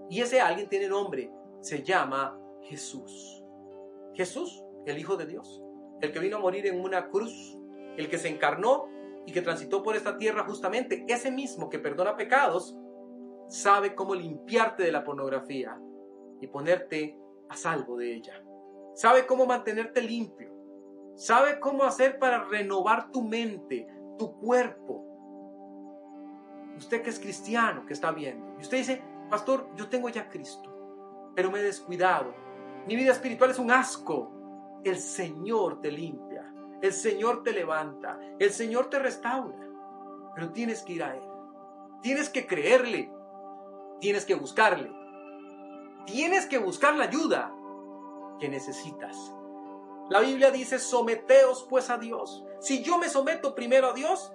[0.10, 1.31] Y ese alguien tiene nombre.
[1.60, 3.43] Se llama Jesús.
[4.17, 5.63] Jesús, el Hijo de Dios,
[6.01, 7.58] el que vino a morir en una cruz,
[7.97, 8.89] el que se encarnó
[9.27, 12.75] y que transitó por esta tierra justamente, ese mismo que perdona pecados,
[13.47, 15.80] sabe cómo limpiarte de la pornografía
[16.41, 17.15] y ponerte
[17.47, 18.43] a salvo de ella.
[18.95, 20.51] Sabe cómo mantenerte limpio.
[21.15, 25.06] Sabe cómo hacer para renovar tu mente, tu cuerpo.
[26.75, 30.73] Usted que es cristiano, que está viendo, y usted dice, pastor, yo tengo ya Cristo.
[31.36, 32.34] pero me he descuidado.
[32.88, 34.32] Mi vida espiritual es un asco.
[34.86, 39.67] El Señor te limpia, el Señor te levanta, el Señor te restaura,
[40.34, 41.23] pero tienes que ir a Él.
[42.02, 43.12] Tienes que creerle,
[44.00, 44.89] tienes que buscarle,
[46.06, 47.54] tienes que buscar la ayuda
[48.39, 49.34] que necesitas.
[50.10, 52.45] La Biblia dice, someteos pues a Dios.
[52.62, 54.32] Si yo me someto primero a Dios,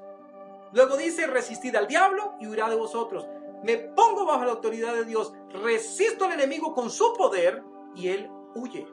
[0.72, 3.26] luego dice, resistid al diablo y huirá de vosotros.
[3.62, 7.62] Me pongo bajo la autoridad de Dios, resisto al enemigo con su poder
[7.94, 8.86] y él huye.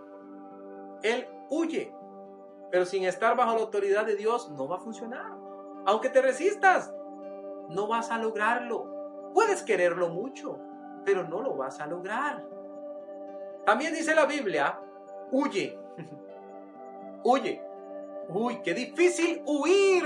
[1.03, 1.93] Él huye.
[2.71, 5.31] Pero sin estar bajo la autoridad de Dios no va a funcionar.
[5.85, 6.93] Aunque te resistas,
[7.69, 9.31] no vas a lograrlo.
[9.33, 10.59] Puedes quererlo mucho,
[11.05, 12.45] pero no lo vas a lograr.
[13.65, 14.79] También dice la Biblia,
[15.31, 15.79] huye.
[17.23, 17.63] huye.
[18.29, 20.05] Uy, qué difícil huir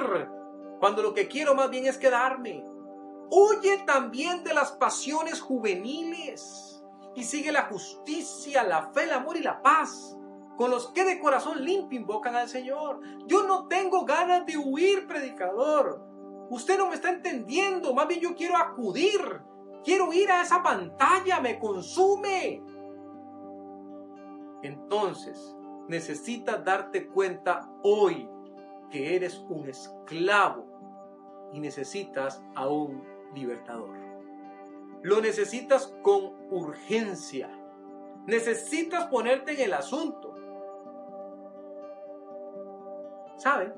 [0.80, 2.66] cuando lo que quiero más bien es quedarme.
[3.30, 6.73] Huye también de las pasiones juveniles
[7.16, 10.18] y sigue la justicia, la fe, el amor y la paz,
[10.58, 13.00] con los que de corazón limpio invocan al Señor.
[13.26, 16.04] Yo no tengo ganas de huir, predicador.
[16.50, 19.20] Usted no me está entendiendo, más bien yo quiero acudir.
[19.84, 22.64] Quiero ir a esa pantalla, me consume.
[24.62, 25.56] Entonces,
[25.88, 28.30] necesitas darte cuenta hoy
[28.90, 30.66] que eres un esclavo
[31.52, 34.03] y necesitas a un libertador.
[35.04, 37.50] Lo necesitas con urgencia.
[38.26, 40.34] Necesitas ponerte en el asunto.
[43.38, 43.74] ¿Saben?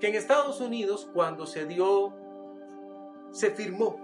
[0.00, 2.14] Que en Estados Unidos cuando se dio,
[3.32, 4.00] se firmó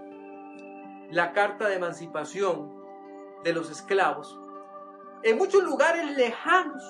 [1.11, 2.75] la Carta de Emancipación
[3.43, 4.37] de los Esclavos,
[5.23, 6.83] en muchos lugares lejanos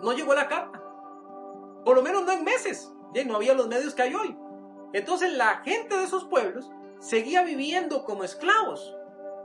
[0.00, 0.82] no llegó la carta.
[1.84, 2.92] Por lo menos no en meses.
[3.14, 4.36] Ya no había los medios que hay hoy.
[4.92, 8.96] Entonces la gente de esos pueblos seguía viviendo como esclavos,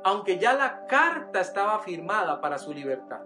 [0.04, 3.22] aunque ya la carta estaba firmada para su libertad.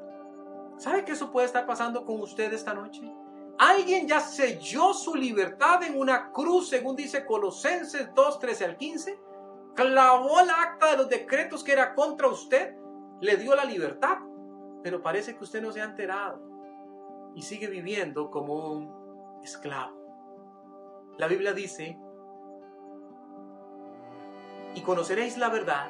[0.77, 3.11] ¿Sabe que eso puede estar pasando con usted esta noche?
[3.57, 9.19] Alguien ya selló su libertad en una cruz, según dice Colosenses 2, 13 al 15.
[9.75, 12.75] Clavó el acta de los decretos que era contra usted
[13.21, 14.17] le dio la libertad,
[14.83, 16.39] pero parece que usted no se ha enterado
[17.33, 19.95] y sigue viviendo como un esclavo.
[21.17, 21.97] La Biblia dice,
[24.75, 25.89] y conoceréis la verdad,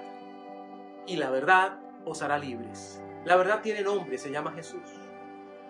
[1.06, 3.02] y la verdad os hará libres.
[3.26, 4.88] La verdad tiene nombre, se llama Jesús.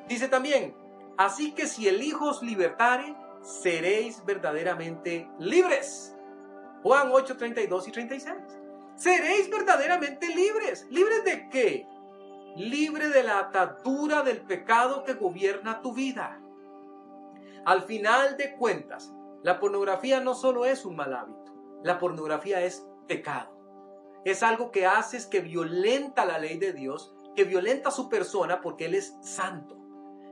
[0.07, 0.75] Dice también,
[1.17, 6.15] así que si el Hijo os libertare, seréis verdaderamente libres.
[6.83, 8.35] Juan 8, 32 y 36
[8.95, 10.87] seréis verdaderamente libres.
[10.89, 11.87] ¿Libres de qué?
[12.55, 16.39] Libre de la atadura del pecado que gobierna tu vida.
[17.65, 22.87] Al final de cuentas, la pornografía no solo es un mal hábito, la pornografía es
[23.05, 23.55] pecado.
[24.25, 28.85] Es algo que haces que violenta la ley de Dios, que violenta su persona porque
[28.85, 29.77] Él es santo.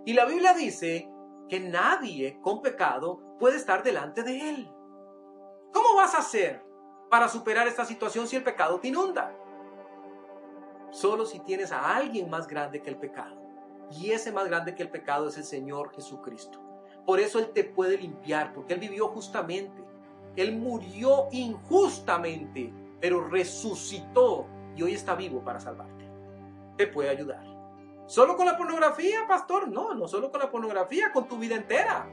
[0.06, 1.10] Y la Biblia dice
[1.48, 4.72] que nadie con pecado puede estar delante de Él.
[5.72, 6.64] ¿Cómo vas a hacer
[7.10, 9.36] para superar esta situación si el pecado te inunda?
[10.92, 13.42] Solo si tienes a alguien más grande que el pecado.
[13.92, 16.60] Y ese más grande que el pecado es el Señor Jesucristo.
[17.06, 19.83] Por eso Él te puede limpiar, porque Él vivió justamente.
[20.36, 26.10] Él murió injustamente, pero resucitó y hoy está vivo para salvarte.
[26.78, 27.44] Te puede ayudar.
[28.08, 29.68] ¿Solo con la pornografía, pastor?
[29.68, 32.08] No, no solo con la pornografía, con tu vida entera.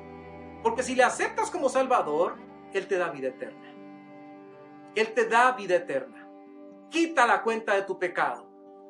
[0.63, 2.37] Porque si le aceptas como Salvador,
[2.73, 3.75] Él te da vida eterna.
[4.95, 6.29] Él te da vida eterna.
[6.91, 8.47] Quita la cuenta de tu pecado.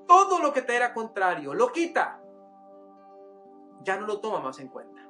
[0.09, 2.21] Todo lo que te era contrario, lo quita.
[3.85, 5.01] Ya no lo toma más en cuenta.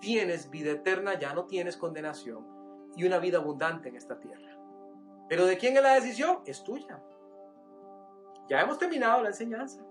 [0.00, 2.61] Tienes vida eterna, ya no tienes condenación
[2.96, 4.58] y una vida abundante en esta tierra.
[5.28, 6.40] Pero ¿de quién es la decisión?
[6.44, 7.02] Es tuya.
[8.48, 9.82] Ya hemos terminado la enseñanza.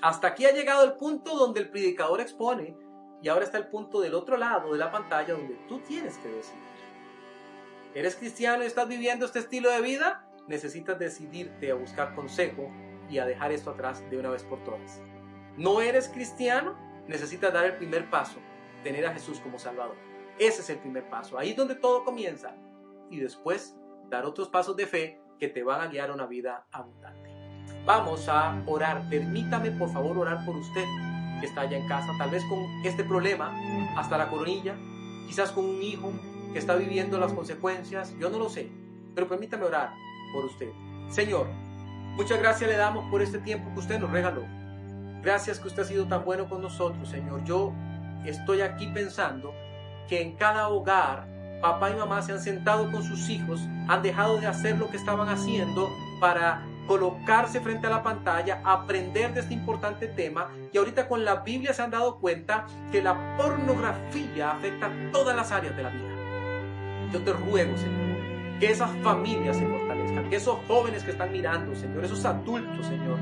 [0.00, 2.76] Hasta aquí ha llegado el punto donde el predicador expone
[3.22, 6.28] y ahora está el punto del otro lado de la pantalla donde tú tienes que
[6.28, 6.62] decidir.
[7.94, 10.26] ¿Eres cristiano y estás viviendo este estilo de vida?
[10.46, 12.70] Necesitas decidirte a buscar consejo
[13.08, 15.00] y a dejar esto atrás de una vez por todas.
[15.56, 16.76] ¿No eres cristiano?
[17.06, 18.40] Necesitas dar el primer paso,
[18.82, 19.96] tener a Jesús como Salvador.
[20.38, 22.56] Ese es el primer paso, ahí es donde todo comienza.
[23.10, 23.76] Y después
[24.10, 27.30] dar otros pasos de fe que te van a guiar a una vida abundante.
[27.84, 29.08] Vamos a orar.
[29.10, 30.84] Permítame por favor orar por usted
[31.40, 33.52] que está allá en casa, tal vez con este problema
[33.96, 34.76] hasta la coronilla,
[35.26, 36.12] quizás con un hijo,
[36.52, 38.70] que está viviendo las consecuencias, yo no lo sé,
[39.14, 39.92] pero permítame orar
[40.32, 40.70] por usted.
[41.10, 41.48] Señor,
[42.16, 44.44] muchas gracias le damos por este tiempo que usted nos regaló.
[45.20, 47.42] Gracias que usted ha sido tan bueno con nosotros, Señor.
[47.44, 47.72] Yo
[48.24, 49.52] estoy aquí pensando
[50.08, 51.26] que en cada hogar
[51.60, 54.98] papá y mamá se han sentado con sus hijos, han dejado de hacer lo que
[54.98, 55.88] estaban haciendo
[56.20, 61.36] para colocarse frente a la pantalla, aprender de este importante tema y ahorita con la
[61.36, 67.10] Biblia se han dado cuenta que la pornografía afecta todas las áreas de la vida.
[67.12, 71.74] Yo te ruego, Señor, que esas familias se fortalezcan, que esos jóvenes que están mirando,
[71.74, 73.18] Señor, esos adultos, Señor,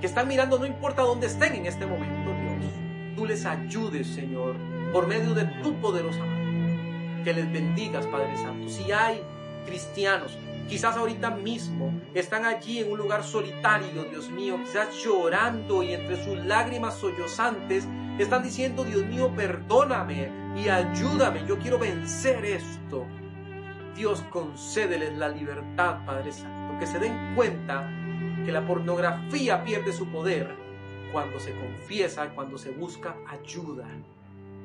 [0.00, 2.72] que están mirando no importa dónde estén en este momento, Dios,
[3.16, 4.56] tú les ayudes, Señor,
[4.92, 7.24] por medio de tu poderosa mano.
[7.24, 8.68] Que les bendigas, Padre Santo.
[8.68, 9.22] Si hay
[9.66, 10.36] cristianos
[10.70, 16.24] Quizás ahorita mismo están allí en un lugar solitario, Dios mío, quizás llorando y entre
[16.24, 17.88] sus lágrimas sollozantes
[18.20, 23.04] están diciendo, Dios mío, perdóname y ayúdame, yo quiero vencer esto.
[23.96, 27.90] Dios concédeles la libertad, Padre Santo, que se den cuenta
[28.44, 30.54] que la pornografía pierde su poder
[31.12, 33.88] cuando se confiesa, cuando se busca ayuda.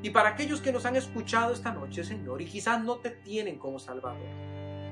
[0.05, 3.57] Y para aquellos que nos han escuchado esta noche, Señor, y quizás no te tienen
[3.57, 4.21] como Salvador,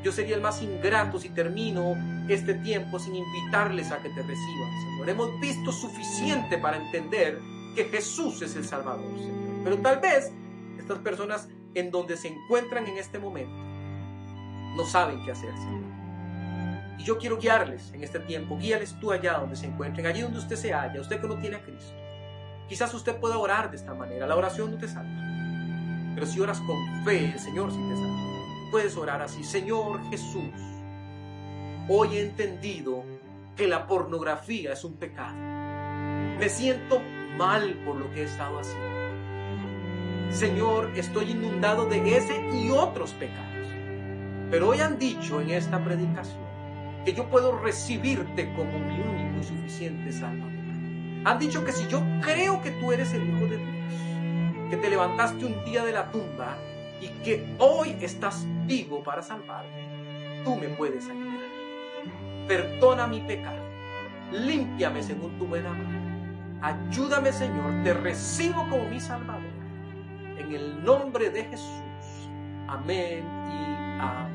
[0.02, 1.96] yo sería el más ingrato si termino
[2.28, 5.10] este tiempo sin invitarles a que te reciban, Señor.
[5.10, 7.40] Hemos visto suficiente para entender
[7.76, 9.64] que Jesús es el Salvador, Señor.
[9.64, 10.32] Pero tal vez
[10.80, 13.54] estas personas en donde se encuentran en este momento
[14.76, 15.84] no saben qué hacer, Señor.
[16.98, 18.58] Y yo quiero guiarles en este tiempo.
[18.58, 21.58] Guíales tú allá donde se encuentren, allí donde usted se halla, usted que no tiene
[21.58, 22.03] a Cristo.
[22.68, 24.28] Quizás usted pueda orar de esta manera.
[24.28, 25.12] La oración no te salva.
[26.16, 28.34] Pero si oras con fe, el Señor sí te salva
[28.74, 30.52] puedes orar así, Señor Jesús,
[31.88, 33.04] hoy he entendido
[33.56, 35.36] que la pornografía es un pecado.
[36.40, 37.00] Me siento
[37.38, 40.32] mal por lo que he estado haciendo.
[40.32, 43.68] Señor, estoy inundado de ese y otros pecados.
[44.50, 46.42] Pero hoy han dicho en esta predicación
[47.06, 50.53] que yo puedo recibirte como mi único y suficiente Salvador.
[51.26, 53.70] Han dicho que si yo creo que tú eres el Hijo de Dios,
[54.70, 56.58] que te levantaste un día de la tumba
[57.00, 61.48] y que hoy estás vivo para salvarme, tú me puedes ayudar.
[62.48, 63.64] Perdona mi pecado,
[64.32, 66.04] límpiame según tu buena mano.
[66.62, 69.44] Ayúdame, Señor, te recibo como mi Salvador.
[70.38, 71.84] En el nombre de Jesús.
[72.68, 74.34] Amén y amén.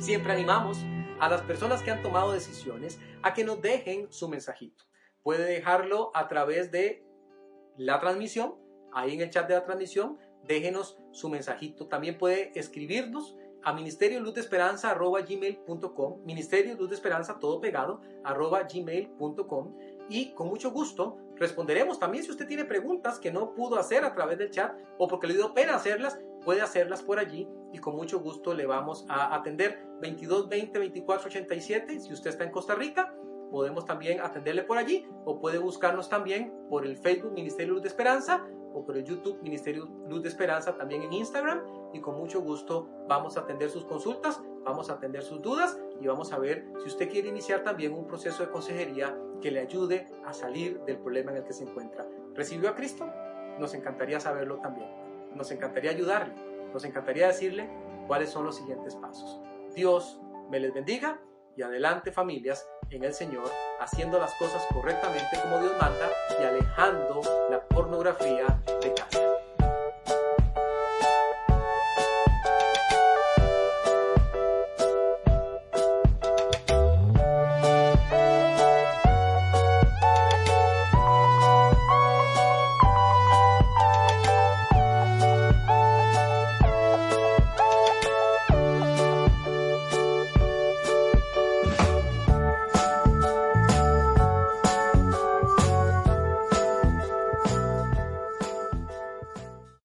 [0.00, 0.84] Siempre animamos
[1.20, 4.87] a las personas que han tomado decisiones a que nos dejen su mensajito.
[5.22, 7.04] Puede dejarlo a través de
[7.76, 8.54] la transmisión,
[8.92, 11.86] ahí en el chat de la transmisión, déjenos su mensajito.
[11.86, 17.60] También puede escribirnos a ministerio luz de esperanza arroba gmail.com, ministerio luz de esperanza todo
[17.60, 19.74] pegado arroba gmail.com
[20.08, 24.14] y con mucho gusto responderemos también si usted tiene preguntas que no pudo hacer a
[24.14, 27.94] través del chat o porque le dio pena hacerlas, puede hacerlas por allí y con
[27.94, 32.74] mucho gusto le vamos a atender 22 20 24 87 si usted está en Costa
[32.74, 33.14] Rica
[33.50, 37.88] podemos también atenderle por allí o puede buscarnos también por el Facebook Ministerio Luz de
[37.88, 42.40] Esperanza o por el YouTube Ministerio Luz de Esperanza también en Instagram y con mucho
[42.40, 46.66] gusto vamos a atender sus consultas, vamos a atender sus dudas y vamos a ver
[46.82, 50.98] si usted quiere iniciar también un proceso de consejería que le ayude a salir del
[50.98, 52.06] problema en el que se encuentra.
[52.34, 53.10] ¿Recibió a Cristo?
[53.58, 54.88] Nos encantaría saberlo también.
[55.34, 56.34] Nos encantaría ayudarle.
[56.72, 57.68] Nos encantaría decirle
[58.06, 59.40] cuáles son los siguientes pasos.
[59.74, 60.20] Dios
[60.50, 61.20] me les bendiga
[61.56, 66.10] y adelante familias en el Señor, haciendo las cosas correctamente como Dios manda
[66.40, 67.20] y alejando
[67.50, 68.60] la pornografía